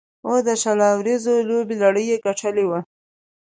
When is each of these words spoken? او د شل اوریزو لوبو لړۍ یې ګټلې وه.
او 0.27 0.35
د 0.47 0.49
شل 0.61 0.79
اوریزو 0.93 1.33
لوبو 1.49 1.75
لړۍ 1.83 2.05
یې 2.11 2.17
ګټلې 2.25 2.65
وه. 2.69 2.79